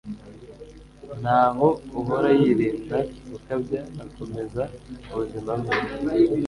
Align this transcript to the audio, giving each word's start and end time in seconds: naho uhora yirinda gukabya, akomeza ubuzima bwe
naho 1.23 1.67
uhora 1.99 2.29
yirinda 2.39 2.97
gukabya, 3.29 3.81
akomeza 4.03 4.63
ubuzima 5.13 5.51
bwe 5.61 5.75